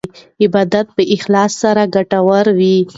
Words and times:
عبادت 0.43 0.87
په 0.95 1.03
اخلاص 1.15 1.51
سره 1.61 1.83
ګټور 1.95 2.45
وي. 2.57 2.77